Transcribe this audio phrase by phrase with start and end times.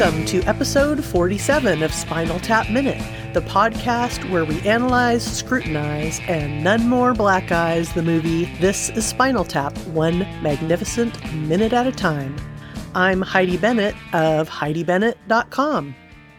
[0.00, 3.02] Welcome to episode 47 of Spinal Tap Minute,
[3.34, 9.04] the podcast where we analyze, scrutinize, and none more black eyes the movie This is
[9.04, 12.34] Spinal Tap, one magnificent minute at a time.
[12.94, 15.94] I'm Heidi Bennett of HeidiBennett.com.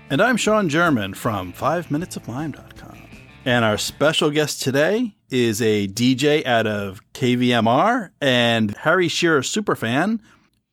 [0.09, 2.98] And I'm Sean German from 5minutesofmime.com.
[3.45, 10.20] And our special guest today is a DJ out of KVMR and Harry Shearer superfan,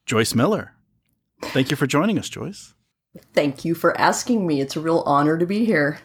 [0.07, 0.73] Joyce Miller.
[1.43, 2.73] Thank you for joining us, Joyce.
[3.33, 4.61] Thank you for asking me.
[4.61, 6.01] It's a real honor to be here.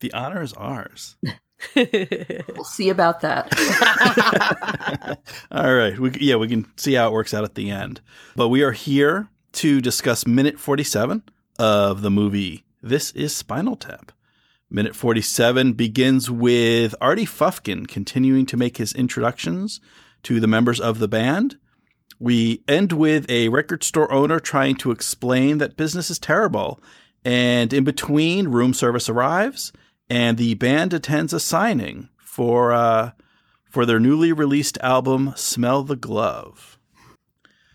[0.00, 1.16] The honor is ours.
[1.76, 3.48] we'll see about that.
[5.50, 5.98] All right.
[5.98, 8.00] We, yeah, we can see how it works out at the end.
[8.36, 11.22] But we are here to discuss minute 47
[11.58, 14.12] of the movie This is Spinal Tap.
[14.70, 19.80] Minute 47 begins with Artie Fufkin continuing to make his introductions
[20.24, 21.58] to the members of the band
[22.18, 26.80] we end with a record store owner trying to explain that business is terrible.
[27.24, 29.72] And in between, room service arrives
[30.10, 33.12] and the band attends a signing for uh,
[33.68, 36.78] for their newly released album, Smell the Glove.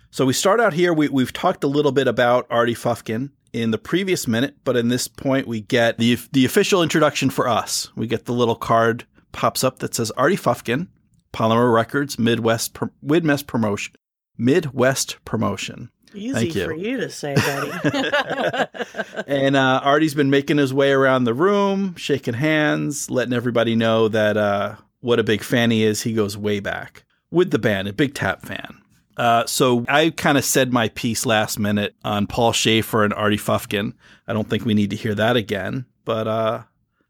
[0.09, 0.93] So we start out here.
[0.93, 4.87] We, we've talked a little bit about Artie Fufkin in the previous minute, but in
[4.87, 7.91] this point, we get the the official introduction for us.
[7.95, 10.87] We get the little card pops up that says Artie Fufkin,
[11.33, 13.93] Polymer Records, Midwest Midwest Promotion,
[14.37, 15.89] Midwest Promotion.
[16.15, 16.65] Easy Thank you.
[16.65, 17.71] for you to say, buddy.
[19.27, 24.07] and uh, Artie's been making his way around the room, shaking hands, letting everybody know
[24.09, 26.03] that uh, what a big fan he is.
[26.03, 28.79] He goes way back with the band, a big tap fan.
[29.17, 33.37] Uh, so I kind of said my piece last minute on Paul Shaffer and Artie
[33.37, 33.93] Fufkin.
[34.27, 35.85] I don't think we need to hear that again.
[36.05, 36.63] But uh,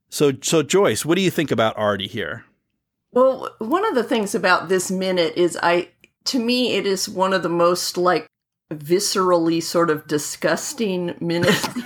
[0.09, 2.45] so so Joyce, what do you think about Artie here?
[3.11, 5.89] Well, one of the things about this minute is I
[6.25, 8.27] to me, it is one of the most like
[8.71, 11.67] viscerally sort of disgusting minutes.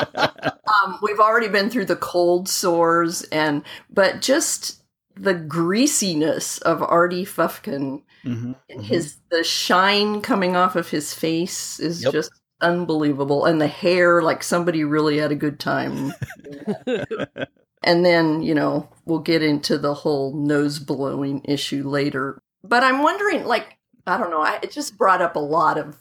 [0.00, 4.82] um, we've already been through the cold sores and, but just
[5.16, 9.36] the greasiness of Artie Fufkin mm-hmm, and his mm-hmm.
[9.38, 12.12] the shine coming off of his face is yep.
[12.12, 12.30] just
[12.60, 16.12] unbelievable, and the hair like somebody really had a good time.
[17.82, 23.02] and then you know we'll get into the whole nose blowing issue later but I'm
[23.02, 25.96] wondering, like, I don't know, I, it just brought up a lot of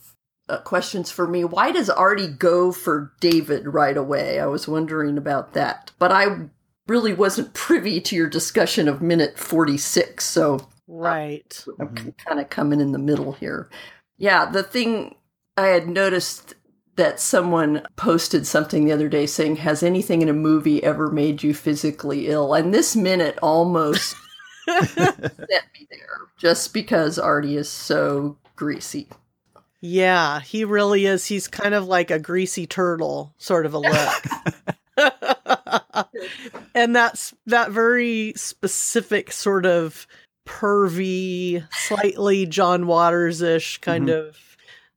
[0.49, 1.43] uh, questions for me.
[1.43, 4.39] Why does Artie go for David right away?
[4.39, 5.91] I was wondering about that.
[5.99, 6.49] But I
[6.87, 10.67] really wasn't privy to your discussion of minute 46, so.
[10.87, 11.65] Right.
[11.79, 12.09] I'm mm-hmm.
[12.25, 13.69] kind of coming in the middle here.
[14.17, 15.15] Yeah, the thing
[15.57, 16.55] I had noticed
[16.95, 21.43] that someone posted something the other day saying, Has anything in a movie ever made
[21.43, 22.53] you physically ill?
[22.53, 24.15] And this minute almost
[24.87, 29.07] sent me there just because Artie is so greasy.
[29.79, 31.27] Yeah, he really is.
[31.27, 34.23] He's kind of like a greasy turtle sort of a look.
[36.75, 40.07] and that's that very specific sort of
[40.45, 44.29] pervy, slightly John Waters ish kind mm-hmm.
[44.29, 44.37] of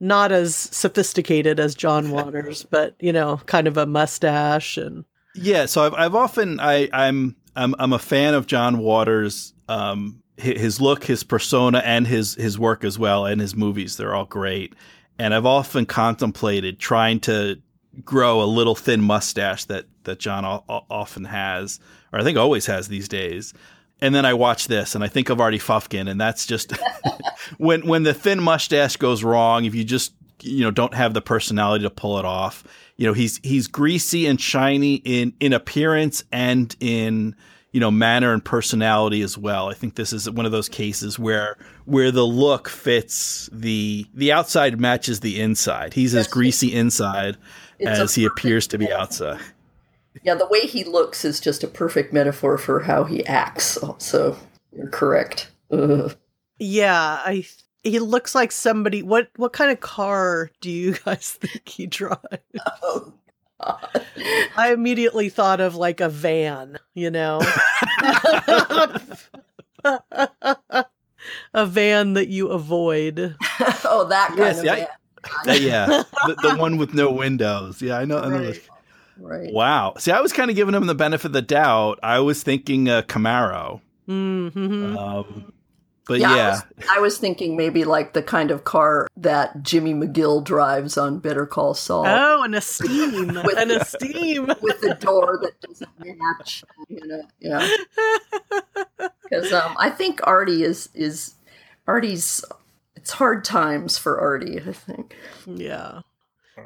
[0.00, 5.04] not as sophisticated as John Waters, but you know, kind of a mustache and
[5.34, 5.66] yeah.
[5.66, 10.80] So I've I've often I I'm I'm I'm a fan of John Waters um, his
[10.80, 13.96] look, his persona, and his his work as well, and his movies.
[13.96, 14.74] They're all great.
[15.18, 17.60] And I've often contemplated trying to
[18.04, 21.78] grow a little thin mustache that that John o- often has,
[22.12, 23.54] or I think always has these days.
[24.02, 26.72] And then I watch this, and I think of Artie Fufkin, and that's just
[27.58, 29.66] when when the thin mustache goes wrong.
[29.66, 32.64] If you just you know don't have the personality to pull it off,
[32.96, 37.36] you know he's he's greasy and shiny in in appearance and in
[37.72, 39.68] you know manner and personality as well.
[39.68, 44.32] I think this is one of those cases where where the look fits the the
[44.32, 45.94] outside matches the inside.
[45.94, 47.36] He's as greasy inside
[47.80, 49.40] as he appears to be outside.
[50.22, 53.78] Yeah, the way he looks is just a perfect metaphor for how he acts.
[53.98, 54.36] So
[54.76, 55.50] you're correct.
[55.70, 56.14] Ugh.
[56.58, 57.46] Yeah, I
[57.82, 62.18] he looks like somebody what what kind of car do you guys think he drives?
[62.82, 63.12] Oh
[64.56, 67.40] I immediately thought of like a van, you know?
[71.54, 73.36] a van that you avoid.
[73.84, 74.86] oh, that kind yes, of yeah,
[75.44, 75.62] van.
[75.62, 75.86] yeah,
[76.26, 77.82] the, the, one with no windows.
[77.82, 78.16] Yeah, I know.
[78.16, 78.26] Right.
[78.26, 78.52] I know
[79.18, 79.52] right.
[79.52, 79.94] Wow.
[79.98, 81.98] See, I was kind of giving him the benefit of the doubt.
[82.02, 83.80] I was thinking a Camaro.
[84.08, 84.96] Mm-hmm.
[84.96, 85.52] Um,
[86.10, 86.42] but yeah, yeah.
[86.42, 86.64] I, was,
[86.96, 91.46] I, was, thinking maybe like the kind of car that Jimmy McGill drives on Better
[91.46, 92.04] Call Saul.
[92.04, 96.64] Oh, an esteem, with, an esteem with the door that doesn't match.
[96.88, 97.68] You know, yeah.
[99.22, 101.36] Because um, I think Artie is is
[101.86, 102.44] Artie's.
[102.96, 104.60] It's hard times for Artie.
[104.60, 105.14] I think.
[105.46, 106.00] Yeah.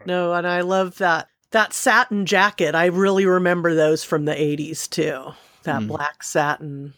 [0.06, 2.75] No, and I love that that satin jacket.
[2.75, 5.35] I really remember those from the 80s too.
[5.64, 5.88] That Mm.
[5.88, 6.94] black satin.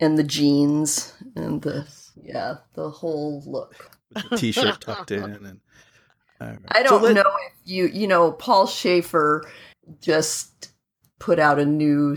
[0.00, 1.86] And the jeans and the
[2.22, 3.74] yeah, the whole look.
[4.14, 5.60] With the t-shirt tucked in and
[6.40, 6.58] all right.
[6.70, 9.44] I don't let- know if you you know Paul Shaffer
[10.00, 10.72] just
[11.18, 12.16] put out a new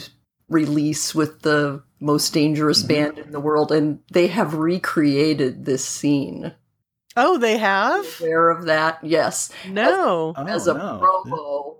[0.49, 2.87] release with the most dangerous Mhm.
[2.87, 6.53] band in the world and they have recreated this scene.
[7.17, 8.05] Oh, they have?
[8.21, 8.99] Aware of that?
[9.03, 9.49] Yes.
[9.67, 10.33] No.
[10.37, 10.99] Oh, As a no.
[11.01, 11.77] promo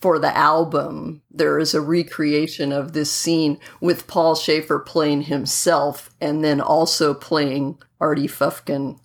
[0.00, 6.10] for the album, there is a recreation of this scene with Paul Shaffer playing himself
[6.20, 8.98] and then also playing Artie Fufkin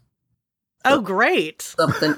[0.87, 1.63] Oh, great.
[1.63, 2.13] something.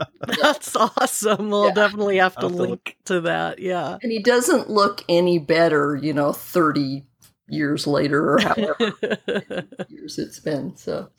[0.40, 1.50] That's awesome.
[1.50, 1.74] We'll Yeah.
[1.74, 3.58] definitely have to I'll have to link to that.
[3.58, 3.98] Yeah.
[4.02, 7.04] And he doesn't look any better, you know, 30
[7.48, 8.94] years later or however
[9.88, 10.74] years it's been.
[10.76, 11.10] So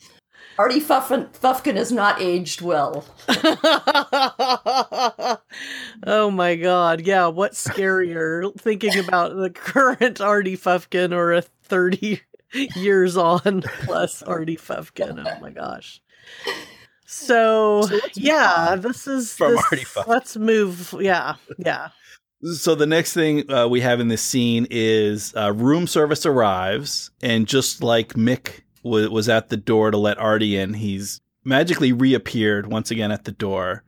[0.58, 3.06] Artie Fuffin, Fufkin has not aged well.
[6.08, 7.02] oh my god.
[7.02, 8.52] Yeah, what's scarier?
[8.60, 12.22] Thinking about the current Artie Fuffkin or a 30
[12.76, 15.24] years on plus Artie Fuffkin?
[15.26, 16.02] Oh my gosh.
[17.06, 20.08] So, So yeah, this is from this- Artie Fufkin.
[20.08, 20.96] Let's move.
[21.00, 21.90] Yeah, yeah.
[22.54, 27.10] So the next thing uh, we have in this scene is uh, room service arrives,
[27.24, 31.94] and just like Mick w- was at the door to let Artie in, he's magically
[31.94, 33.84] reappeared once again at the door,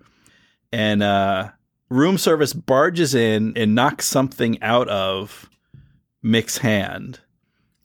[0.71, 1.49] and uh,
[1.89, 5.49] room service barges in and knocks something out of
[6.21, 7.19] Mick's hand.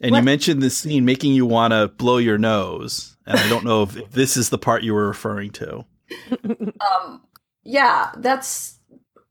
[0.00, 3.64] And you mentioned this scene making you want to blow your nose, and I don't
[3.64, 5.84] know if, if this is the part you were referring to.
[6.44, 7.22] Um,
[7.62, 8.78] yeah, that's.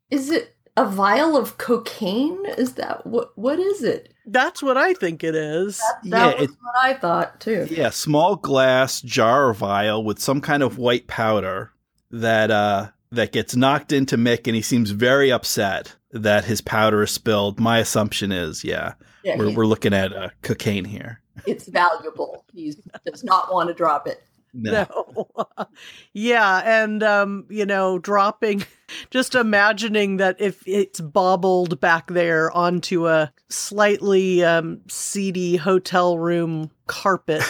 [0.10, 2.44] Is it a vial of cocaine?
[2.58, 3.38] Is that what?
[3.38, 4.13] What is it?
[4.26, 5.78] That's what I think it is.
[5.80, 7.68] That, Yeah, that was it- what I thought too.
[7.70, 11.72] Yeah, small glass jar or vial with some kind of white powder
[12.12, 17.04] that uh that gets knocked into Mick and he seems very upset that his powder
[17.04, 17.60] is spilled.
[17.60, 18.94] My assumption is, yeah,
[19.24, 21.20] Yeah, we're we're looking at uh, cocaine here.
[21.46, 22.46] it's valuable.
[22.54, 24.24] He does not want to drop it.
[24.54, 24.88] No.
[25.16, 25.68] No.
[26.14, 28.64] yeah, and um, you know, dropping
[29.10, 36.70] just imagining that if it's bobbled back there onto a slightly um seedy hotel room
[36.88, 37.42] carpet.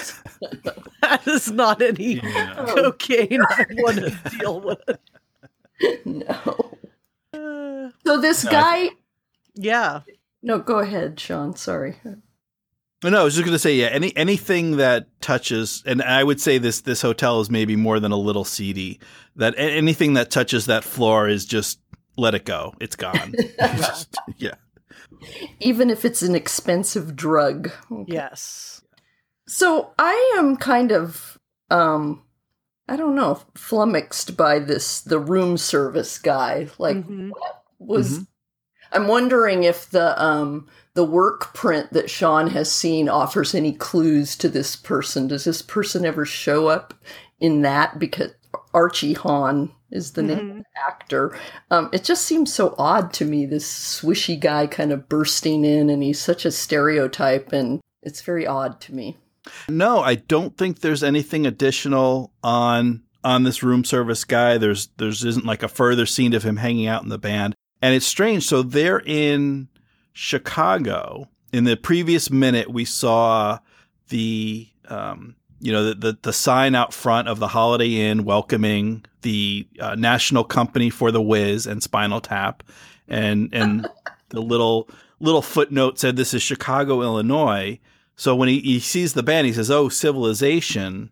[1.01, 2.65] that is not any Yeah.
[2.69, 4.97] cocaine I want to deal with.
[6.05, 6.77] no.
[7.33, 8.89] Uh, So this No, I guy.
[9.55, 10.01] yeah.
[10.41, 11.55] No, go ahead, Sean.
[11.55, 11.95] Sorry.
[13.11, 16.57] No, I was just gonna say, yeah, any anything that touches, and I would say
[16.57, 18.99] this this hotel is maybe more than a little seedy.
[19.35, 21.79] That anything that touches that floor is just
[22.17, 22.73] let it go.
[22.79, 23.33] It's gone.
[23.59, 24.55] Just- yeah.
[25.59, 27.71] Even if it's an expensive drug.
[28.07, 28.81] Yes.
[29.47, 31.37] So I am kind of
[31.69, 32.23] um
[32.87, 36.67] I don't know, flummoxed by this the room service guy.
[36.77, 37.29] Like Mhm.
[37.31, 38.27] what was Mhm.
[38.93, 44.35] I'm wondering if the um the work print that Sean has seen offers any clues
[44.37, 45.27] to this person.
[45.27, 46.93] Does this person ever show up
[47.39, 47.97] in that?
[47.97, 48.31] Because
[48.73, 51.37] Archie Hahn is the name of the actor.
[51.71, 55.89] Um, it just seems so odd to me, this swishy guy kind of bursting in,
[55.89, 59.17] and he's such a stereotype, and it's very odd to me.
[59.69, 64.57] No, I don't think there's anything additional on on this room service guy.
[64.57, 67.55] There's there's isn't like a further scene of him hanging out in the band.
[67.83, 68.45] And it's strange.
[68.45, 69.67] So they're in
[70.13, 71.27] Chicago.
[71.51, 73.59] In the previous minute, we saw
[74.07, 79.03] the um, you know the, the the sign out front of the Holiday Inn welcoming
[79.21, 82.63] the uh, national company for the Whiz and Spinal Tap,
[83.09, 83.85] and and
[84.29, 87.81] the little little footnote said this is Chicago, Illinois.
[88.15, 91.11] So when he, he sees the band, he says, "Oh, civilization."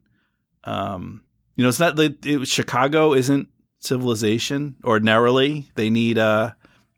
[0.64, 1.22] Um,
[1.58, 3.50] you know, it's not like it, Chicago isn't
[3.80, 5.70] civilization ordinarily.
[5.76, 6.52] They need uh,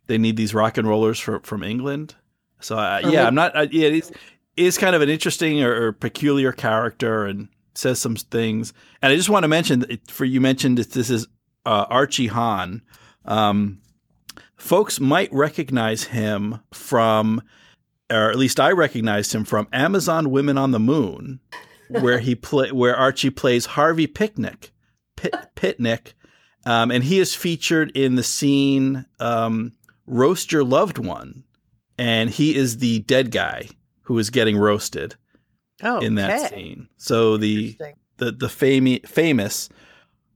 [0.07, 2.15] they need these rock and rollers for, from England.
[2.59, 3.55] So uh, yeah, maybe- I'm not.
[3.55, 4.11] Uh, yeah, it is,
[4.55, 8.73] it kind of an interesting or, or peculiar character and says some things.
[9.01, 11.27] And I just want to mention that for you mentioned that this is
[11.65, 12.81] uh, Archie Hahn.
[13.25, 13.81] Um,
[14.55, 17.41] folks might recognize him from,
[18.11, 21.39] or at least I recognized him from Amazon Women on the Moon,
[21.89, 24.71] where he play where Archie plays Harvey Picnic,
[25.15, 26.13] Pit, Pitnick,
[26.65, 29.73] um, and he is featured in the scene um,
[30.05, 31.43] "Roast Your Loved One,"
[31.97, 33.69] and he is the dead guy
[34.03, 35.15] who is getting roasted
[35.81, 36.55] Oh, in that okay.
[36.55, 36.89] scene.
[36.97, 37.77] So the
[38.17, 39.69] the the fami- famous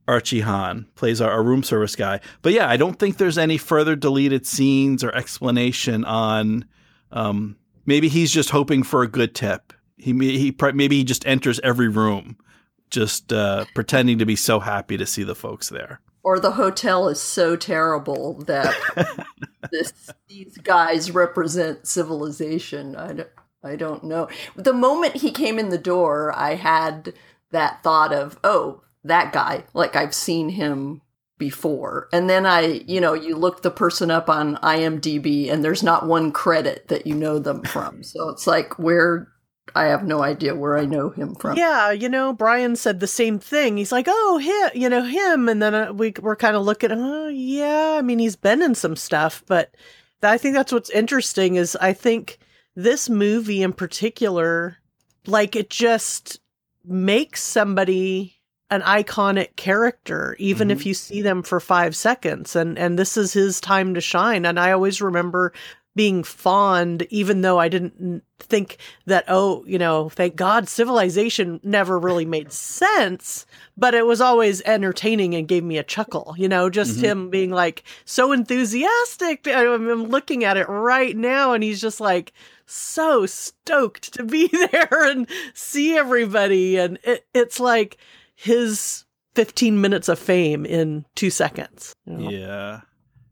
[0.07, 2.21] Archie Hahn plays our, our room service guy.
[2.41, 6.65] But yeah, I don't think there's any further deleted scenes or explanation on.
[7.11, 9.73] Um, maybe he's just hoping for a good tip.
[9.97, 12.37] He he maybe he just enters every room,
[12.89, 15.99] just uh, pretending to be so happy to see the folks there.
[16.27, 18.75] Or the hotel is so terrible that
[19.71, 22.97] this, these guys represent civilization.
[22.97, 23.29] I don't,
[23.63, 24.27] I don't know.
[24.57, 27.13] The moment he came in the door, I had
[27.51, 29.63] that thought of, oh, that guy.
[29.73, 31.01] Like I've seen him
[31.37, 32.09] before.
[32.11, 36.07] And then I, you know, you look the person up on IMDb and there's not
[36.07, 38.03] one credit that you know them from.
[38.03, 39.29] So it's like, where
[39.75, 41.57] I have no idea where I know him from.
[41.57, 43.77] Yeah, you know, Brian said the same thing.
[43.77, 46.91] He's like, "Oh, him, you know him," and then uh, we we're kind of looking.
[46.91, 47.95] Oh, yeah.
[47.97, 49.75] I mean, he's been in some stuff, but
[50.23, 52.39] I think that's what's interesting is I think
[52.75, 54.77] this movie in particular,
[55.25, 56.39] like, it just
[56.83, 58.37] makes somebody
[58.69, 60.77] an iconic character even mm-hmm.
[60.77, 64.45] if you see them for 5 seconds and and this is his time to shine
[64.45, 65.53] and I always remember
[65.97, 68.77] being fond, even though I didn't think
[69.07, 74.61] that, oh, you know, thank God civilization never really made sense, but it was always
[74.61, 77.05] entertaining and gave me a chuckle, you know, just mm-hmm.
[77.05, 79.47] him being like so enthusiastic.
[79.47, 82.31] I'm looking at it right now and he's just like,
[82.67, 86.77] so stoked to be there and see everybody.
[86.77, 87.97] And it, it's like
[88.35, 91.95] his 15 minutes of fame in two seconds.
[92.05, 92.29] You know?
[92.29, 92.81] Yeah.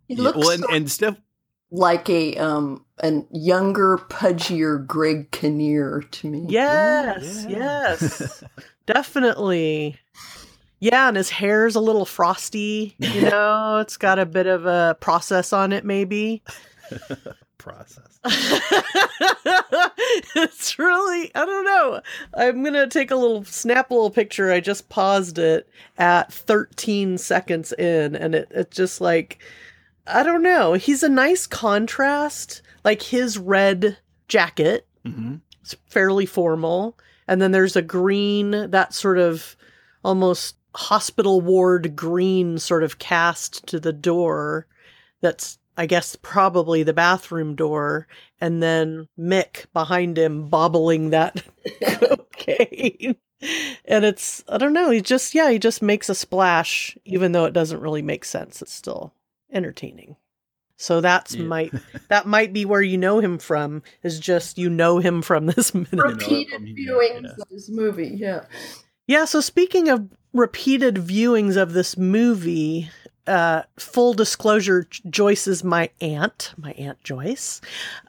[0.07, 1.21] He looks well, and, so- and Steph
[1.71, 6.45] like a um a younger, pudgier Greg Kinnear to me.
[6.47, 7.57] Yes, yeah.
[7.99, 8.43] yes,
[8.85, 9.97] definitely.
[10.79, 12.95] Yeah, and his hair's a little frosty.
[12.99, 16.43] You know, it's got a bit of a process on it, maybe.
[17.57, 18.19] process.
[20.35, 22.01] it's really I don't know.
[22.35, 24.51] I'm gonna take a little snap a little picture.
[24.51, 25.67] I just paused it
[25.97, 29.39] at 13 seconds in, and it it just like
[30.07, 30.73] I don't know.
[30.73, 32.61] He's a nice contrast.
[32.83, 33.97] Like his red
[34.27, 35.35] jacket, mm-hmm.
[35.61, 36.97] it's fairly formal,
[37.27, 39.55] and then there's a green that sort of
[40.03, 44.67] almost hospital ward green sort of cast to the door.
[45.21, 48.07] That's I guess probably the bathroom door,
[48.39, 51.43] and then Mick behind him bobbling that
[51.83, 53.15] cocaine.
[53.85, 57.45] And it's I don't know, he just yeah, he just makes a splash, even though
[57.45, 58.61] it doesn't really make sense.
[58.61, 59.14] It's still
[59.51, 60.15] entertaining.
[60.77, 61.43] So that's yeah.
[61.45, 61.73] might
[62.09, 65.73] that might be where you know him from is just you know him from this
[65.73, 65.93] minute.
[65.93, 67.41] repeated viewings yeah.
[67.41, 68.11] of this movie.
[68.15, 68.45] Yeah.
[69.07, 69.25] Yeah.
[69.25, 72.89] So speaking of repeated viewings of this movie,
[73.27, 77.61] uh, full disclosure, Joyce is my aunt, my aunt Joyce,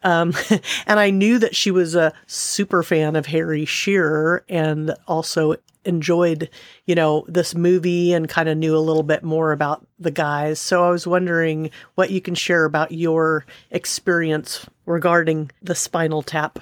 [0.02, 0.34] um,
[0.86, 5.56] and I knew that she was a super fan of Harry Shearer and also
[5.86, 6.50] enjoyed,
[6.84, 10.60] you know, this movie and kind of knew a little bit more about the guys.
[10.60, 16.58] So I was wondering what you can share about your experience regarding the Spinal Tap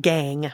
[0.00, 0.52] gang.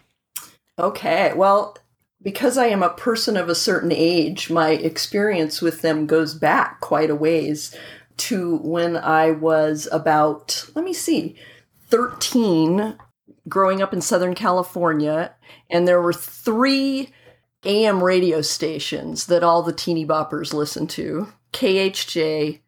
[0.79, 1.33] Okay.
[1.35, 1.77] Well,
[2.23, 6.81] because I am a person of a certain age, my experience with them goes back
[6.81, 7.75] quite a ways
[8.19, 11.37] to when I was about, let me see,
[11.89, 12.99] 13,
[13.49, 15.35] growing up in Southern California.
[15.71, 17.11] And there were three
[17.65, 22.61] AM radio stations that all the teeny boppers listened to KHJ,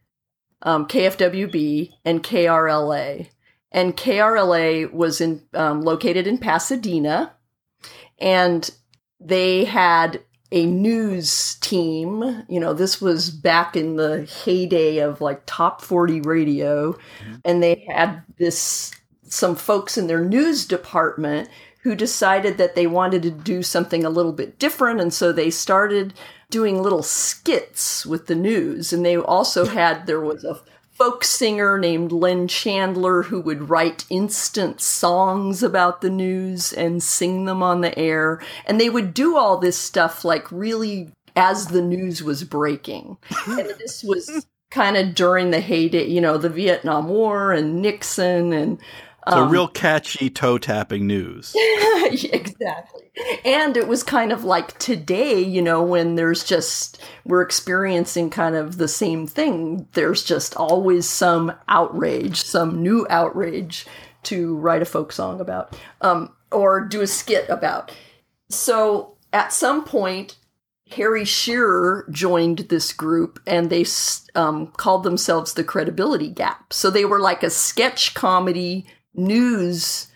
[0.63, 3.29] um, KFWB, and KRLA.
[3.73, 7.35] And KRLA was in um, located in Pasadena,
[8.19, 8.69] and
[9.21, 10.23] they had
[10.53, 12.45] a news team.
[12.49, 17.35] You know, this was back in the heyday of like top 40 radio, mm-hmm.
[17.45, 21.49] and they had this some folks in their news department
[21.83, 25.01] who decided that they wanted to do something a little bit different.
[25.01, 26.13] And so they started
[26.51, 28.93] doing little skits with the news.
[28.93, 30.61] And they also had, there was a
[31.01, 37.47] folk singer named Len Chandler who would write instant songs about the news and sing
[37.47, 38.39] them on the air.
[38.67, 43.17] And they would do all this stuff like really as the news was breaking.
[43.47, 48.53] and this was kind of during the heyday, you know, the Vietnam War and Nixon
[48.53, 48.79] and
[49.29, 51.55] so um, real catchy toe tapping news.
[52.05, 53.11] exactly.
[53.45, 58.57] And it was kind of like today, you know, when there's just, we're experiencing kind
[58.57, 59.87] of the same thing.
[59.93, 63.87] There's just always some outrage, some new outrage
[64.25, 67.93] to write a folk song about um, or do a skit about.
[68.49, 70.37] So at some point,
[70.93, 73.85] Harry Shearer joined this group and they
[74.35, 76.73] um, called themselves the Credibility Gap.
[76.73, 80.09] So they were like a sketch comedy news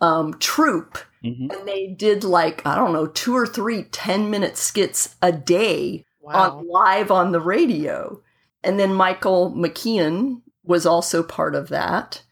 [0.00, 0.98] um, troupe.
[1.24, 1.50] Mm-hmm.
[1.50, 6.04] And they did like, I don't know, two or three 10 minute skits a day
[6.20, 6.58] wow.
[6.58, 8.20] on live on the radio.
[8.64, 12.22] And then Michael McKean was also part of that.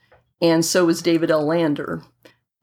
[0.40, 1.46] And so was David L.
[1.46, 2.02] Lander.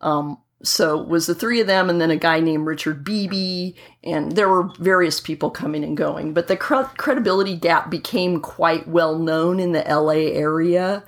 [0.01, 3.73] Um, so it was the three of them and then a guy named Richard Beebe
[4.03, 8.87] and there were various people coming and going but the cre- credibility gap became quite
[8.87, 11.03] well known in the LA area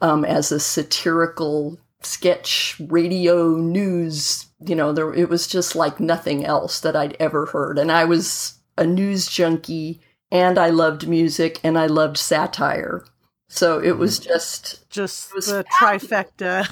[0.00, 6.44] um, as a satirical sketch radio news you know there it was just like nothing
[6.44, 11.60] else that I'd ever heard and I was a news junkie and I loved music
[11.62, 13.04] and I loved satire
[13.48, 14.30] so it was mm-hmm.
[14.30, 16.66] just just was the trifecta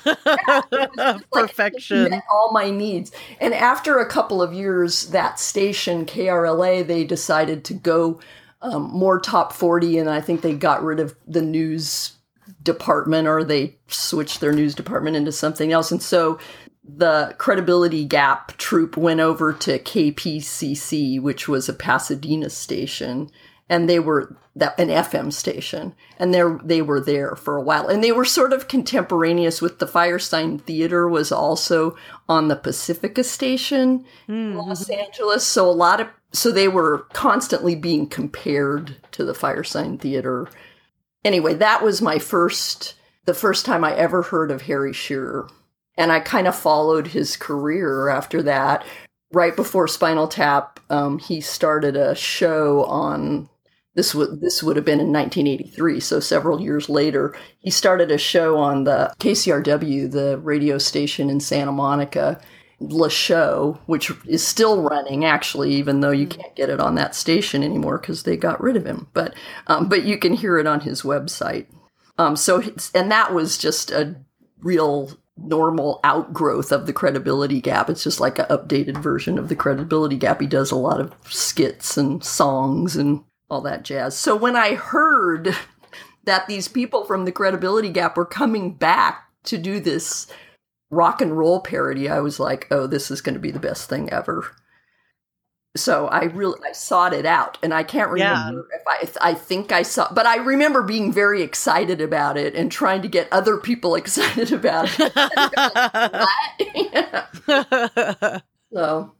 [0.72, 2.10] yeah, perfection.
[2.10, 3.12] Like all my needs.
[3.40, 8.20] And after a couple of years, that station KRLA, they decided to go
[8.62, 12.14] um, more top forty, and I think they got rid of the news
[12.62, 15.90] department or they switched their news department into something else.
[15.90, 16.38] And so
[16.84, 23.30] the credibility gap troupe went over to KPCC, which was a Pasadena station
[23.72, 27.88] and they were that an FM station, and they they were there for a while,
[27.88, 31.96] and they were sort of contemporaneous with the Firesign Theater was also
[32.28, 34.58] on the Pacifica station in hmm.
[34.58, 39.98] Los Angeles, so a lot of so they were constantly being compared to the Firesign
[39.98, 40.48] Theater.
[41.24, 45.48] Anyway, that was my first the first time I ever heard of Harry Shearer.
[45.96, 48.84] And I kind of followed his career after that.
[49.32, 53.48] Right before Spinal Tap, um, he started a show on
[53.94, 57.34] this would this would have been in 1983, so several years later.
[57.58, 62.40] He started a show on the KCRW, the radio station in Santa Monica,
[62.88, 67.14] Le Show, which is still running actually, even though you can't get it on that
[67.14, 69.08] station anymore because they got rid of him.
[69.12, 69.34] But
[69.66, 71.66] um, but you can hear it on his website.
[72.18, 72.62] Um, so
[72.94, 74.16] and that was just a
[74.60, 77.88] real normal outgrowth of the credibility gap.
[77.88, 80.40] It's just like an updated version of the credibility gap.
[80.40, 84.16] He does a lot of skits and songs and all that jazz.
[84.16, 85.54] So when I heard
[86.24, 90.26] that these people from the Credibility Gap were coming back to do this
[90.92, 93.88] rock and roll parody, I was like, "Oh, this is going to be the best
[93.88, 94.54] thing ever."
[95.74, 98.78] So I really I sought it out, and I can't remember yeah.
[98.78, 102.70] if I I think I saw, but I remember being very excited about it and
[102.70, 105.12] trying to get other people excited about it.
[108.72, 109.12] so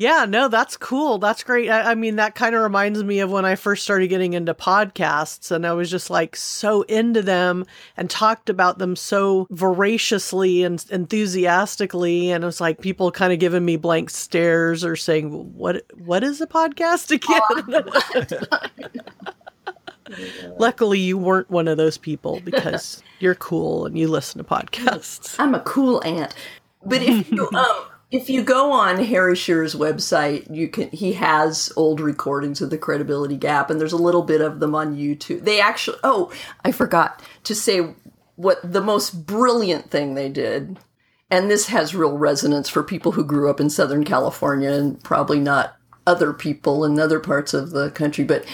[0.00, 1.18] yeah, no, that's cool.
[1.18, 1.68] That's great.
[1.68, 4.54] I, I mean, that kind of reminds me of when I first started getting into
[4.54, 7.66] podcasts and I was just like so into them
[7.98, 12.30] and talked about them so voraciously and enthusiastically.
[12.30, 16.24] And it was like people kind of giving me blank stares or saying, what, what
[16.24, 17.10] is a podcast
[20.08, 20.30] again?
[20.58, 25.38] Luckily, you weren't one of those people because you're cool and you listen to podcasts.
[25.38, 26.34] I'm a cool aunt.
[26.86, 31.72] But if you, um, if you go on Harry Shearer's website, you can he has
[31.76, 35.44] old recordings of the credibility gap and there's a little bit of them on YouTube.
[35.44, 36.32] They actually oh,
[36.64, 37.94] I forgot to say
[38.36, 40.78] what the most brilliant thing they did.
[41.30, 45.38] And this has real resonance for people who grew up in Southern California and probably
[45.38, 48.44] not other people in other parts of the country, but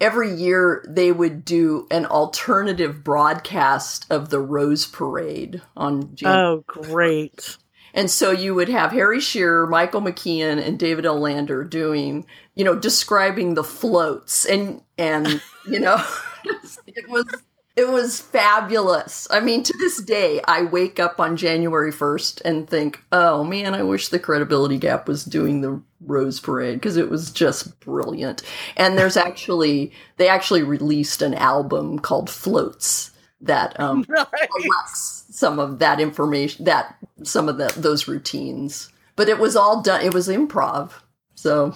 [0.00, 6.42] every year they would do an alternative broadcast of the Rose Parade on January.
[6.42, 7.56] Oh, great.
[7.96, 11.18] And so you would have Harry Shearer, Michael McKean, and David L.
[11.18, 16.04] Lander doing, you know, describing the floats and and you know
[16.86, 17.26] it was
[17.74, 19.26] it was fabulous.
[19.30, 23.74] I mean, to this day, I wake up on January 1st and think, oh man,
[23.74, 28.42] I wish the credibility gap was doing the Rose Parade because it was just brilliant.
[28.76, 33.10] And there's actually, they actually released an album called Floats
[33.46, 35.24] that um, nice.
[35.30, 38.90] some of that information, that some of the, those routines.
[39.16, 40.02] But it was all done.
[40.02, 40.92] It was improv,
[41.34, 41.74] so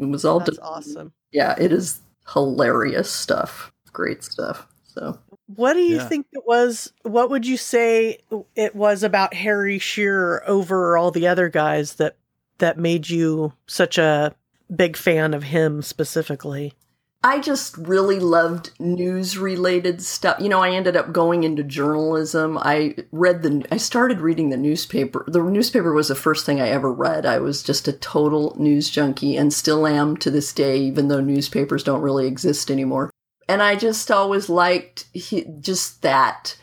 [0.00, 0.66] it was all That's done.
[0.66, 1.12] awesome.
[1.30, 2.00] Yeah, it is
[2.32, 3.70] hilarious stuff.
[3.92, 4.66] Great stuff.
[4.86, 6.08] So, what do you yeah.
[6.08, 6.92] think it was?
[7.02, 8.18] What would you say
[8.54, 12.16] it was about Harry Shearer over all the other guys that
[12.58, 14.34] that made you such a
[14.74, 16.74] big fan of him specifically?
[17.22, 20.40] I just really loved news related stuff.
[20.40, 22.56] You know, I ended up going into journalism.
[22.56, 25.26] I read the, I started reading the newspaper.
[25.28, 27.26] The newspaper was the first thing I ever read.
[27.26, 31.20] I was just a total news junkie and still am to this day, even though
[31.20, 33.10] newspapers don't really exist anymore.
[33.50, 36.56] And I just always liked he, just that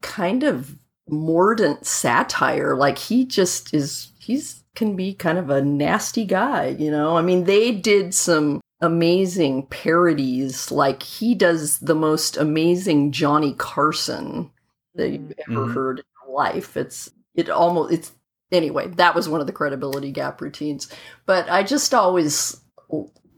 [0.00, 0.78] kind of
[1.10, 2.74] mordant satire.
[2.74, 7.18] Like he just is, he's, can be kind of a nasty guy, you know?
[7.18, 10.70] I mean, they did some amazing parodies.
[10.70, 14.50] Like he does the most amazing Johnny Carson
[14.94, 15.52] that you've mm-hmm.
[15.52, 15.74] ever mm-hmm.
[15.74, 16.76] heard in your life.
[16.76, 18.12] It's it almost it's
[18.52, 20.88] anyway, that was one of the credibility gap routines.
[21.26, 22.60] But I just always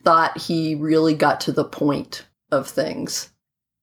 [0.04, 3.30] thought he really got to the point of things.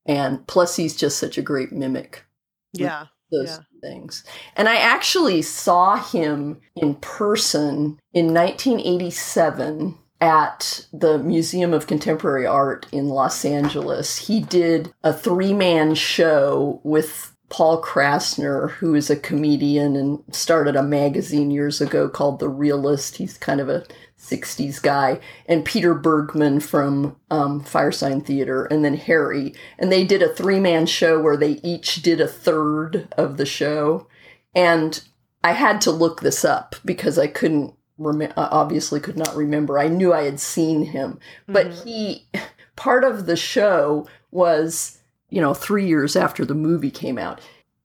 [0.05, 2.25] And plus he's just such a great mimic.
[2.73, 3.05] Yeah.
[3.31, 3.59] those yeah.
[3.81, 4.23] things.
[4.55, 12.85] And I actually saw him in person in 1987 at the Museum of Contemporary Art
[12.91, 14.27] in Los Angeles.
[14.27, 20.75] He did a three man show with Paul Krassner, who is a comedian and started
[20.75, 23.17] a magazine years ago called The Realist.
[23.17, 23.85] He's kind of a
[24.19, 29.53] 60s guy, and Peter Bergman from um, Firesign Theatre, and then Harry.
[29.77, 33.45] And they did a three man show where they each did a third of the
[33.45, 34.07] show.
[34.53, 35.01] And
[35.43, 39.77] I had to look this up because I couldn't, rem- obviously, could not remember.
[39.77, 41.87] I knew I had seen him, but mm-hmm.
[41.87, 42.27] he,
[42.75, 47.41] part of the show was you know, three years after the movie came out.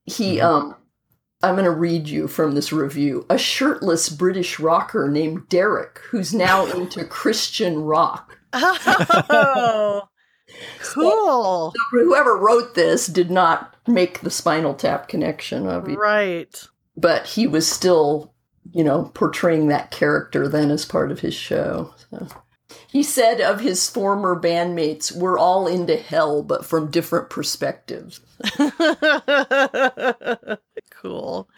[0.06, 0.46] He, mm-hmm.
[0.46, 0.76] um,
[1.42, 3.26] I'm going to read you from this review.
[3.28, 8.38] A shirtless British rocker named Derek, who's now into Christian rock.
[8.52, 10.02] Oh,
[10.80, 11.72] cool.
[11.74, 16.00] So, whoever wrote this did not make the Spinal Tap connection, obviously.
[16.00, 16.64] Right.
[16.96, 18.33] But he was still,
[18.72, 21.94] you know, portraying that character then as part of his show.
[22.10, 22.28] So.
[22.88, 28.20] He said of his former bandmates, we're all into hell, but from different perspectives.
[30.90, 31.48] cool.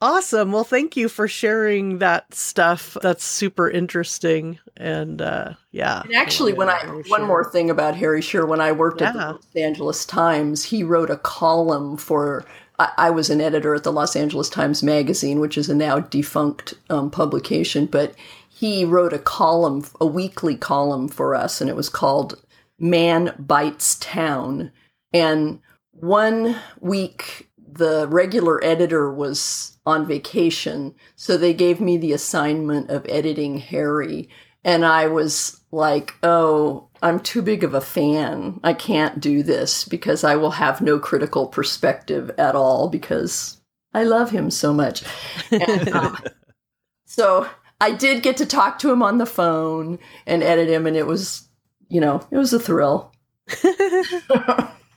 [0.00, 0.52] Awesome.
[0.52, 2.96] Well, thank you for sharing that stuff.
[3.02, 4.58] That's super interesting.
[4.76, 6.02] And uh, yeah.
[6.02, 6.78] And actually, when I,
[7.08, 9.08] one more thing about Harry Shearer, when I worked yeah.
[9.08, 12.44] at the Los Angeles Times, he wrote a column for
[12.78, 16.74] I, was an editor at the Los Angeles Times Magazine, which is a now defunct
[16.88, 18.14] um, publication, but
[18.48, 22.40] he wrote a column, a weekly column for us, and it was called
[22.78, 24.70] Man Bites Town.
[25.12, 25.60] And
[25.90, 33.06] one week, the regular editor was on vacation, so they gave me the assignment of
[33.08, 34.28] editing Harry.
[34.64, 38.60] And I was like, oh, I'm too big of a fan.
[38.64, 43.60] I can't do this because I will have no critical perspective at all because
[43.94, 45.02] I love him so much.
[45.50, 46.16] And, um,
[47.06, 47.48] so
[47.80, 51.06] I did get to talk to him on the phone and edit him, and it
[51.06, 51.48] was,
[51.88, 53.12] you know, it was a thrill.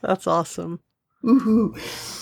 [0.02, 0.80] That's awesome.
[1.22, 2.21] Woohoo.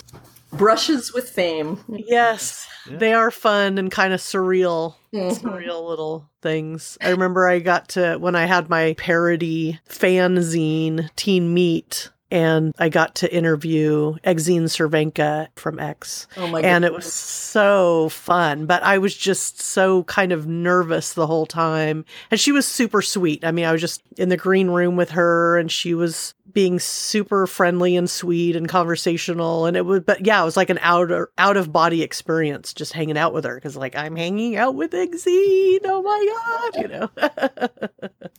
[0.53, 1.83] Brushes with fame.
[1.89, 2.99] Yes, yeah.
[2.99, 5.47] they are fun and kind of surreal, mm-hmm.
[5.47, 6.99] surreal little things.
[7.01, 12.89] I remember I got to, when I had my parody fanzine, Teen Meat, and I
[12.89, 16.27] got to interview Exene Cervenka from X.
[16.37, 21.15] Oh my And it was so fun, but I was just so kind of nervous
[21.15, 22.05] the whole time.
[22.31, 23.45] And she was super sweet.
[23.45, 26.79] I mean, I was just in the green room with her and she was being
[26.79, 30.79] super friendly and sweet and conversational and it was but yeah, it was like an
[30.83, 34.75] out out of body experience just hanging out with her cuz like I'm hanging out
[34.75, 35.81] with Exene.
[35.85, 38.09] Oh my god, you know.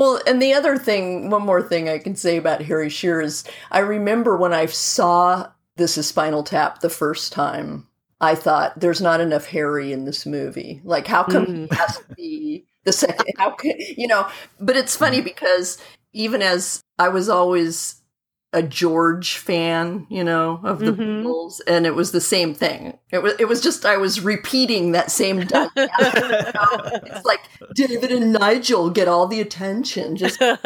[0.00, 3.44] Well, and the other thing, one more thing I can say about Harry Shearer is
[3.70, 7.86] I remember when I saw This is Spinal Tap the first time,
[8.20, 10.80] I thought there's not enough Harry in this movie.
[10.84, 11.68] Like, how come mm.
[11.70, 13.26] he has to be the second?
[13.36, 14.26] How can, you know,
[14.58, 15.76] but it's funny because
[16.12, 18.00] even as I was always
[18.52, 21.24] a George fan, you know, of the mm-hmm.
[21.24, 22.98] Beatles, and it was the same thing.
[23.12, 25.70] It was it was just I was repeating that same dynamic.
[25.76, 27.40] it's like
[27.74, 30.42] David and Nigel get all the attention, just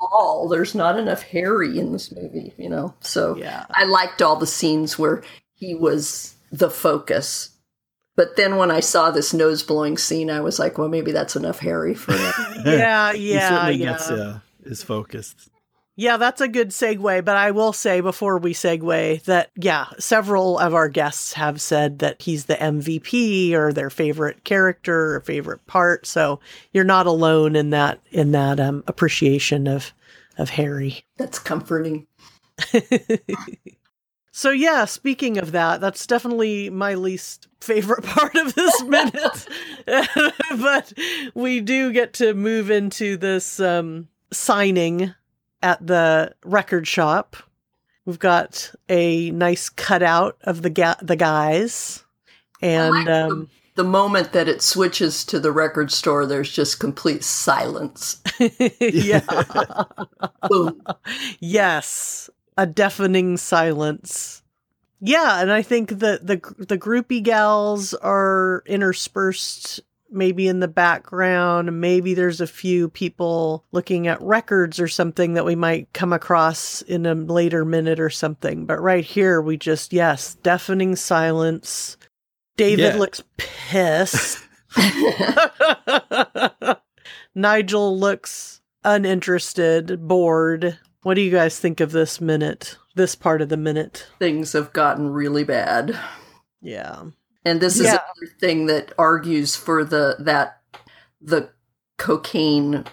[0.00, 0.48] all.
[0.48, 2.94] There's not enough Harry in this movie, you know.
[3.00, 3.66] So yeah.
[3.70, 5.22] I liked all the scenes where
[5.54, 7.50] he was the focus.
[8.14, 11.34] But then when I saw this nose blowing scene, I was like, well, maybe that's
[11.34, 12.18] enough Harry for me.
[12.66, 13.92] yeah, yeah, he certainly yeah.
[13.92, 15.50] Gets, uh, is focused.
[15.94, 17.24] Yeah, that's a good segue.
[17.24, 21.98] But I will say before we segue that, yeah, several of our guests have said
[21.98, 26.06] that he's the MVP or their favorite character or favorite part.
[26.06, 26.40] So
[26.72, 29.92] you're not alone in that in that um, appreciation of
[30.38, 31.04] of Harry.
[31.18, 32.06] That's comforting.
[34.32, 39.46] so yeah, speaking of that, that's definitely my least favorite part of this minute.
[40.58, 40.92] but
[41.34, 45.14] we do get to move into this um, signing
[45.62, 47.36] at the record shop.
[48.04, 52.04] We've got a nice cutout of the ga- the guys,
[52.60, 57.22] and um, the, the moment that it switches to the record store, there's just complete
[57.22, 58.20] silence.
[58.80, 59.84] yeah.
[61.38, 64.42] yes, a deafening silence.
[65.00, 69.80] Yeah, and I think that the the groupie gals are interspersed
[70.12, 71.80] maybe in the background.
[71.80, 76.82] Maybe there's a few people looking at records or something that we might come across
[76.82, 78.66] in a later minute or something.
[78.66, 81.96] But right here, we just, yes, deafening silence.
[82.56, 82.98] David yeah.
[82.98, 84.38] looks pissed.
[87.34, 90.78] Nigel looks uninterested, bored.
[91.02, 92.76] What do you guys think of this minute?
[92.94, 94.06] This part of the minute?
[94.18, 95.98] Things have gotten really bad.
[96.60, 97.04] Yeah.
[97.44, 97.98] And this is Yeah.
[98.16, 100.60] another thing that argues for the that
[101.20, 101.50] the
[101.98, 102.84] cocaine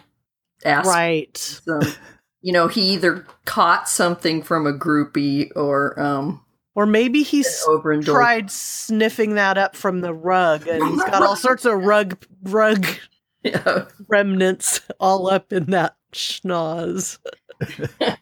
[0.65, 0.87] aspect.
[0.87, 1.61] Right.
[1.67, 1.93] Um,
[2.41, 6.41] you know, he either caught something from a groupie or um
[6.75, 8.05] Or maybe he's overindulged.
[8.07, 12.85] tried sniffing that up from the rug and he's got all sorts of rug rug
[13.43, 13.85] Yeah.
[14.07, 17.19] remnants all up in that schnoz.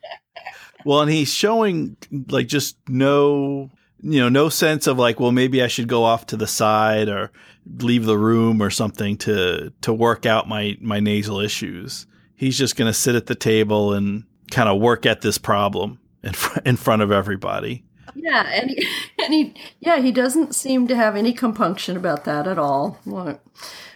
[0.85, 1.97] Well, and he's showing
[2.29, 3.69] like just no,
[4.01, 7.10] you know, no sense of like, well, maybe I should go off to the side
[7.10, 7.31] or
[7.79, 12.05] leave the room or something to to work out my my nasal issues.
[12.36, 15.99] He's just going to sit at the table and kind of work at this problem
[16.23, 17.83] in fr- in front of everybody.
[18.15, 18.88] Yeah, and he,
[19.23, 22.99] and he yeah, he doesn't seem to have any compunction about that at all.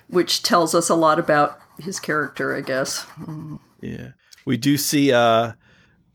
[0.07, 3.05] Which tells us a lot about his character, I guess.
[3.81, 4.09] Yeah.
[4.45, 5.53] We do see uh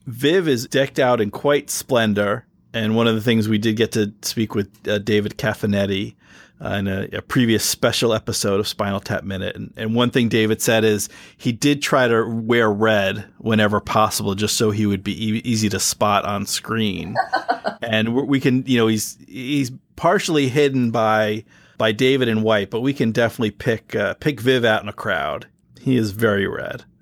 [0.07, 2.46] Viv is decked out in quite splendor.
[2.77, 6.15] And one of the things we did get to speak with uh, David Kaffinetti
[6.63, 9.57] uh, in a, a previous special episode of Spinal Tap Minute.
[9.57, 11.09] And, and one thing David said is
[11.39, 15.71] he did try to wear red whenever possible, just so he would be e- easy
[15.71, 17.17] to spot on screen.
[17.83, 21.45] and we we can, you know, he's he's partially hidden by
[21.79, 24.93] by David in white, but we can definitely pick uh, pick Viv out in a
[24.93, 25.47] crowd.
[25.81, 26.85] He is very red.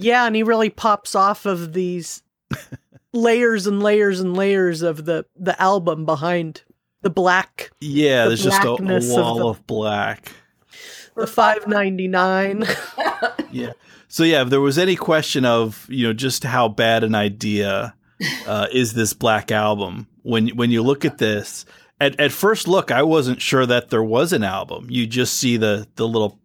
[0.00, 2.22] Yeah, and he really pops off of these
[3.20, 6.62] layers and layers and layers of the the album behind
[7.02, 10.32] the black Yeah, The there's just a, a blackness of wall the- of, black.
[11.16, 12.64] the 599.
[13.50, 13.72] Yeah.
[14.08, 17.94] So yeah, if there was any question of you know just how bad an idea
[18.46, 21.64] uh, is this black album, when when you look at this,
[21.98, 24.88] at at first look, I wasn't sure that there was an album.
[24.90, 26.38] You just see the the little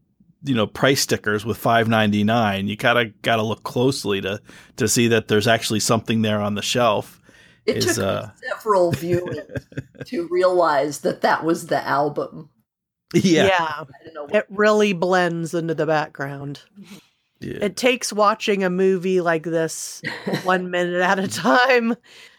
[0.44, 4.42] you know price stickers with 5.99 you kind of got to look closely to
[4.78, 7.22] to see that there's actually something there on the shelf
[7.66, 12.50] It Is, took uh, me several viewings to realize that that was the album.
[13.14, 14.24] yeah I don't know.
[14.24, 16.62] What, It really blends into the background.
[17.40, 17.60] yeah.
[17.62, 20.02] It takes watching a movie like this
[20.44, 21.96] one minute at a time.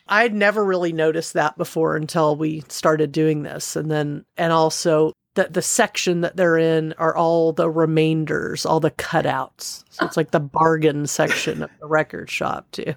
[0.08, 3.76] I'd never really noticed that before until we started doing this.
[3.76, 8.80] And then, and also that the section that they're in are all the remainders, all
[8.80, 9.84] the cutouts.
[9.90, 12.94] So it's like the bargain section of the record shop, too.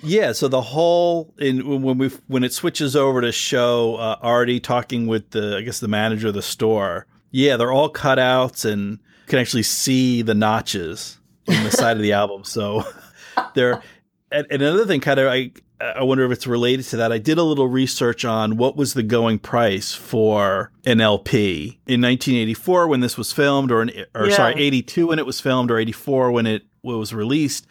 [0.00, 4.60] Yeah, so the whole in when we when it switches over to show uh, Artie
[4.60, 7.06] talking with the I guess the manager of the store.
[7.32, 12.02] Yeah, they're all cutouts and you can actually see the notches in the side of
[12.02, 12.44] the album.
[12.44, 12.84] So
[13.54, 13.82] they're
[14.30, 17.12] and, and another thing kind of I I wonder if it's related to that.
[17.12, 22.00] I did a little research on what was the going price for an LP in
[22.00, 24.34] 1984 when this was filmed or in, or Yeah.
[24.36, 27.66] sorry, 82 when it was filmed or 84 when it was released.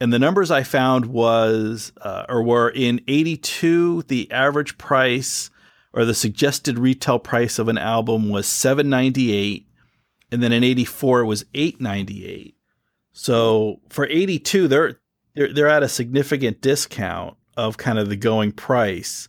[0.00, 5.50] And the numbers I found was uh, or were in 82 the average price
[5.92, 9.68] or the suggested retail price of an album was 798
[10.32, 12.56] and then in 84 it was 898.
[13.12, 14.98] So for 82 they're
[15.36, 19.28] they're they're at a significant discount of kind of the going price.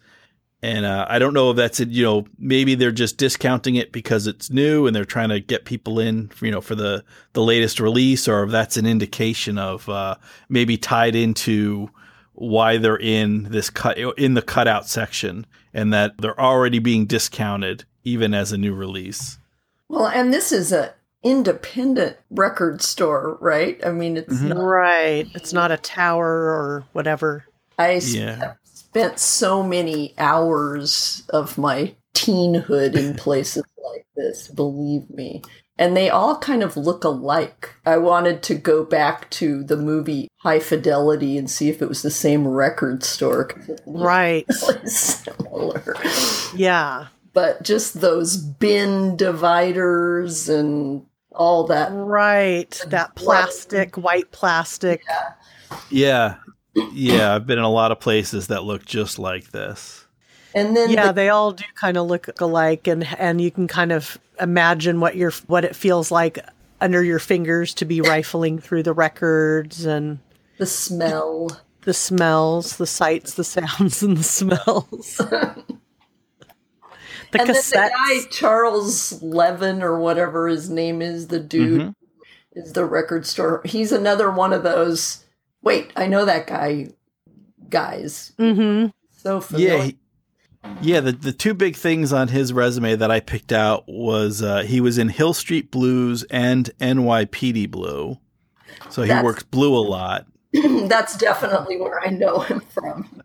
[0.61, 1.89] And uh, I don't know if that's it.
[1.89, 5.65] You know, maybe they're just discounting it because it's new and they're trying to get
[5.65, 9.87] people in, you know, for the the latest release, or if that's an indication of
[9.89, 10.15] uh,
[10.49, 11.89] maybe tied into
[12.33, 17.83] why they're in this cut in the cutout section, and that they're already being discounted
[18.03, 19.37] even as a new release.
[19.87, 23.79] well, and this is a independent record store, right?
[23.85, 24.49] I mean, it's Mhm.
[24.49, 24.57] not.
[24.63, 25.27] Right.
[25.35, 27.45] It's not a tower or whatever.
[27.77, 28.53] I s- Yeah.
[28.63, 35.41] spent so many hours of my teenhood in places like this, believe me.
[35.77, 37.75] And they all kind of look alike.
[37.85, 42.01] I wanted to go back to the movie High Fidelity and see if it was
[42.01, 43.49] the same record store.
[43.85, 44.45] Right.
[44.67, 45.95] really similar.
[46.55, 47.07] Yeah.
[47.33, 51.89] But just those bin dividers and all that.
[51.91, 52.81] Right.
[52.87, 55.01] That plastic, white plastic.
[55.09, 55.33] Yeah,
[55.89, 56.35] yeah.
[56.77, 60.05] I've been in a lot of places that look just like this.
[60.53, 63.67] And then Yeah, the they all do kind of look alike and and you can
[63.67, 66.39] kind of imagine what your what it feels like
[66.81, 70.19] under your fingers to be rifling through the records and
[70.57, 71.49] the smell.
[71.83, 75.17] the smells, the sights, the sounds and the smells.
[75.17, 75.65] the
[77.33, 81.95] and then the guy Charles Levin or whatever his name is, the dude Mhm.
[82.53, 83.61] is the record store.
[83.65, 85.24] He's another one of those.
[85.65, 86.87] Wait, I know that guy.
[87.69, 88.93] Guys, Mhm.
[89.21, 89.73] so familiar.
[89.77, 89.97] Yeah, he,
[90.81, 90.99] yeah.
[90.99, 94.79] The the two big things on his resume that I picked out was uh, he
[94.79, 98.17] was in Hill Street Blues and NYPD Blue,
[98.89, 100.27] so he That's- works blue a lot.
[100.53, 103.21] That's definitely where I know him from.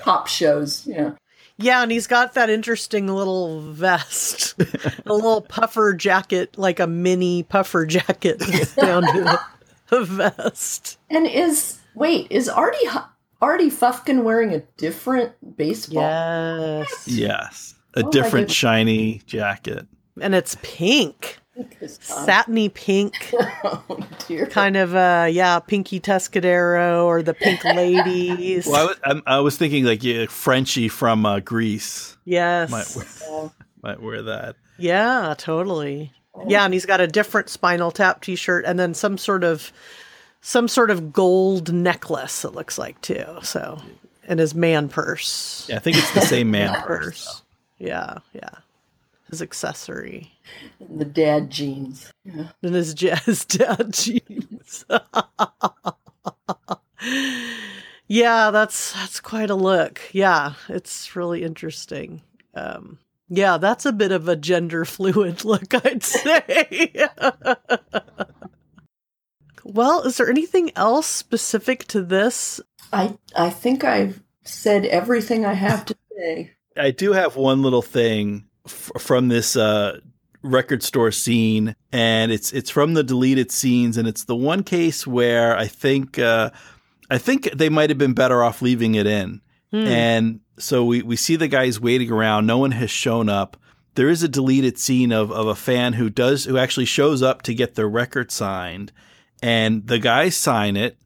[0.00, 1.12] Pop shows, yeah.
[1.58, 4.54] Yeah, and he's got that interesting little vest,
[5.06, 8.38] a little puffer jacket, like a mini puffer jacket
[8.76, 9.40] down to
[9.88, 10.98] the, the vest.
[11.10, 12.88] And is wait, is Artie
[13.40, 16.02] Artie Fufkin wearing a different baseball?
[16.02, 17.08] Yes.
[17.08, 17.74] Yes.
[17.94, 19.86] A Oh different shiny jacket.
[20.20, 21.38] And it's pink.
[21.80, 21.98] This.
[22.02, 23.14] Satiny pink.
[23.64, 24.46] oh dear.
[24.46, 28.66] Kind of uh yeah, Pinky Tuscadero or the Pink Ladies.
[28.66, 32.70] Well, I was, I'm- I was thinking like yeah, Frenchie from uh, Grease yes.
[32.70, 33.50] might wear,
[33.82, 34.56] might wear that.
[34.78, 36.12] Yeah, totally.
[36.46, 39.72] Yeah, and he's got a different Spinal Tap t-shirt and then some sort of
[40.40, 43.24] some sort of gold necklace it looks like too.
[43.42, 43.80] So,
[44.24, 45.66] and his man purse.
[45.68, 47.26] Yeah, I think it's the same man purse.
[47.26, 47.42] purse.
[47.78, 48.50] Yeah, yeah.
[49.30, 50.32] His accessory.
[50.88, 52.12] the dad jeans.
[52.24, 52.48] Yeah.
[52.62, 54.84] And his jazz dad jeans.
[58.08, 60.00] yeah, that's that's quite a look.
[60.12, 62.22] Yeah, it's really interesting.
[62.54, 67.08] Um yeah, that's a bit of a gender fluid look, I'd say.
[69.64, 72.60] well, is there anything else specific to this?
[72.92, 76.52] I I think I've said everything I have to say.
[76.76, 79.98] I do have one little thing f- from this uh,
[80.42, 85.06] record store scene, and it's it's from the deleted scenes, and it's the one case
[85.06, 86.50] where I think uh,
[87.10, 89.40] I think they might have been better off leaving it in.
[89.72, 89.86] Hmm.
[89.86, 92.46] And so we, we see the guys waiting around.
[92.46, 93.56] No one has shown up.
[93.94, 97.42] There is a deleted scene of, of a fan who does who actually shows up
[97.42, 98.92] to get their record signed,
[99.42, 100.98] and the guys sign it.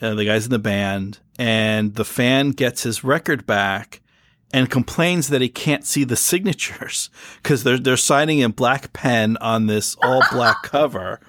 [0.00, 4.00] Uh, the guys in the band, and the fan gets his record back
[4.52, 7.10] and complains that he can't see the signatures
[7.42, 11.20] because they're they're signing in black pen on this all black cover,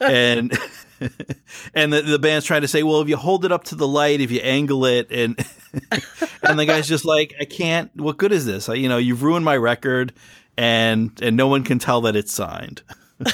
[0.00, 0.56] and
[1.74, 3.86] and the, the band's trying to say, well, if you hold it up to the
[3.88, 5.38] light, if you angle it, and
[6.42, 7.90] and the guy's just like, I can't.
[7.96, 8.68] What good is this?
[8.68, 10.12] I, you know, you've ruined my record,
[10.56, 12.82] and and no one can tell that it's signed.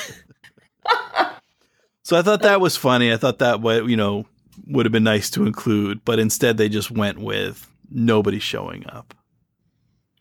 [2.03, 3.13] so I thought that was funny.
[3.13, 4.27] I thought that wa- you know
[4.67, 9.15] would have been nice to include, but instead they just went with nobody showing up.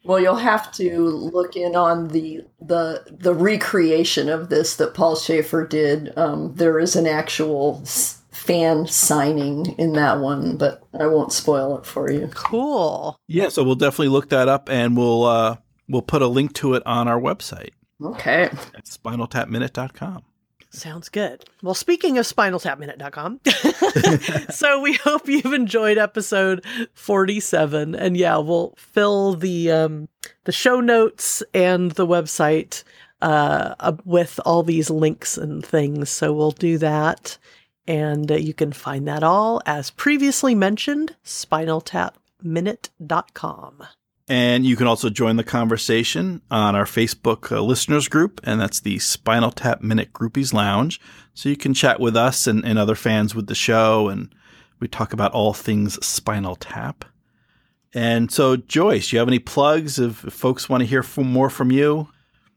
[0.04, 5.16] Well, you'll have to look in on the the the recreation of this that Paul
[5.16, 6.18] Shaffer did.
[6.18, 7.84] Um, there is an actual
[8.32, 12.30] fan signing in that one, but I won't spoil it for you.
[12.34, 13.18] Cool.
[13.28, 15.58] Yeah, so we'll definitely look that up, and we'll uh,
[15.90, 18.44] we'll put a link to it on our website Okay.
[18.44, 20.24] at spinaltapminute.com.
[20.72, 21.46] Sounds good.
[21.64, 23.40] Well, speaking of spinaltapminute.com,
[24.52, 30.10] so we hope you've enjoyed episode 47 and yeah, we'll fill the um
[30.44, 32.84] the show notes and the website
[33.22, 36.12] uh with all these links and things.
[36.12, 37.40] So we'll do that
[37.88, 43.88] and uh, you can find that all as previously mentioned spinaltapminute.com.
[44.30, 48.80] And you can also join the conversation on our Facebook uh, listeners group, and that's
[48.80, 51.02] the Spinal Tap Minute Groupies Lounge.
[51.34, 54.34] So you can chat with us and, and other fans with the show, and
[54.80, 57.06] we talk about all things Spinal Tap.
[57.92, 61.32] And so, Joyce, do you have any plugs if, if folks want to hear from,
[61.32, 62.08] more from you?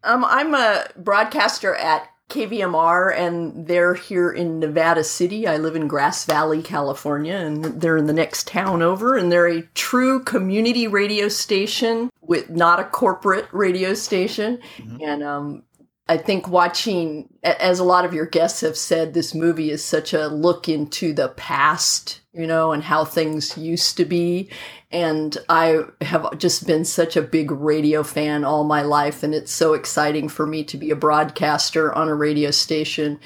[0.05, 5.47] Um, I'm a broadcaster at KVMR, and they're here in Nevada City.
[5.47, 9.17] I live in Grass Valley, California, and they're in the next town over.
[9.17, 14.61] And they're a true community radio station with not a corporate radio station.
[15.03, 15.65] And um,
[16.09, 20.15] I think watching, as a lot of your guests have said, this movie is such
[20.15, 24.49] a look into the past, you know, and how things used to be.
[24.91, 29.53] And I have just been such a big radio fan all my life, and it's
[29.53, 33.21] so exciting for me to be a broadcaster on a radio station.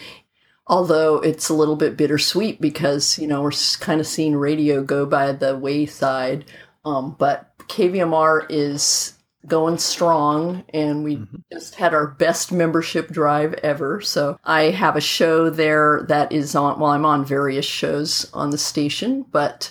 [0.69, 5.07] Although it's a little bit bittersweet because, you know, we're kind of seeing radio go
[5.07, 6.45] by the wayside.
[6.85, 9.16] Um, but KVMR is
[9.47, 14.01] going strong and we just had our best membership drive ever.
[14.01, 18.51] So i have a show there that is on well i'm on various shows on
[18.51, 19.71] the station but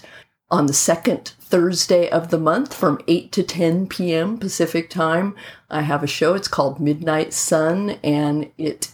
[0.50, 5.36] on the second thursday of the month from 8 to 10 p.m pacific time
[5.70, 6.34] i have a show.
[6.34, 8.92] It's called midnight sun and it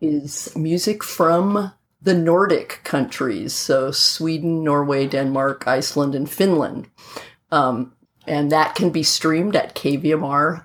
[0.00, 6.88] is music from the nordic countries so sweden norway denmark iceland and finland.
[7.50, 7.92] Um,
[8.26, 10.64] and that can be streamed at kvmr.org.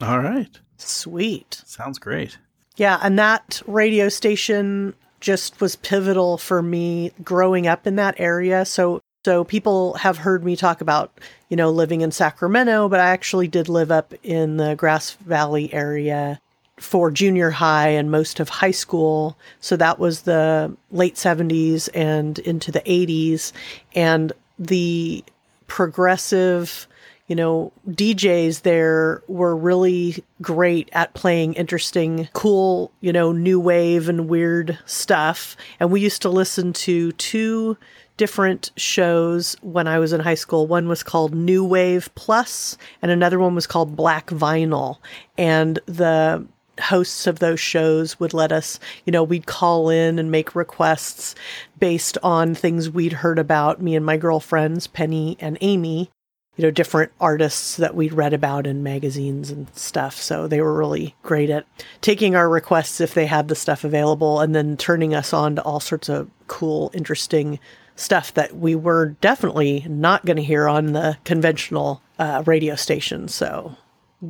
[0.00, 0.60] All right.
[0.76, 1.62] Sweet.
[1.66, 2.38] Sounds great.
[2.76, 8.64] Yeah, and that radio station just was pivotal for me growing up in that area.
[8.64, 13.08] So so people have heard me talk about, you know, living in Sacramento, but I
[13.10, 16.40] actually did live up in the Grass Valley area
[16.78, 19.36] for junior high and most of high school.
[19.60, 23.52] So that was the late 70s and into the 80s.
[23.94, 25.24] And the
[25.68, 26.88] progressive,
[27.28, 34.08] you know, DJs there were really great at playing interesting, cool, you know, new wave
[34.08, 35.56] and weird stuff.
[35.78, 37.76] And we used to listen to two
[38.16, 40.66] different shows when I was in high school.
[40.66, 44.96] One was called New Wave Plus, and another one was called Black Vinyl.
[45.36, 46.44] And the
[46.80, 51.34] hosts of those shows would let us, you know, we'd call in and make requests
[51.78, 56.10] based on things we'd heard about, me and my girlfriends, Penny and Amy,
[56.56, 60.16] you know, different artists that we'd read about in magazines and stuff.
[60.16, 61.66] So they were really great at
[62.00, 65.62] taking our requests if they had the stuff available and then turning us on to
[65.62, 67.60] all sorts of cool, interesting
[67.94, 73.28] stuff that we were definitely not going to hear on the conventional uh, radio station.
[73.28, 73.76] So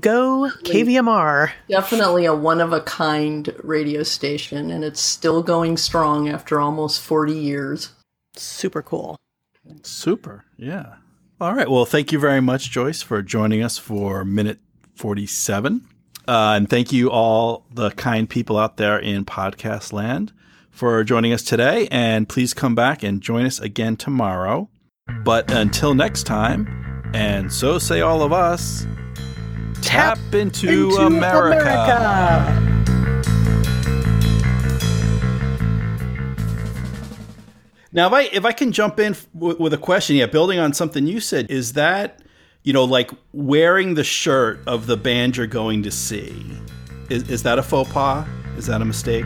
[0.01, 1.53] go KVMR.
[1.69, 7.01] Definitely a one of a kind radio station, and it's still going strong after almost
[7.01, 7.93] 40 years.
[8.37, 9.17] Super cool.
[9.83, 10.45] Super.
[10.57, 10.97] Yeah.
[11.41, 11.71] All right.
[11.71, 14.59] Well, thank you very much, Joyce, for joining us for minute
[14.97, 15.87] 47.
[16.27, 20.33] Uh, and thank you all the kind people out there in podcast land
[20.71, 21.89] for joining us today.
[21.91, 24.69] And please come back and join us again tomorrow.
[25.25, 28.87] But until next time, and so say all of us,
[29.83, 31.61] tap, tap into, into America.
[31.61, 32.69] America.
[37.93, 40.73] Now, if I if I can jump in w- with a question, yeah, building on
[40.73, 42.21] something you said, is that
[42.63, 46.47] you know like wearing the shirt of the band you're going to see?
[47.09, 48.27] Is is that a faux pas?
[48.57, 49.25] Is that a mistake?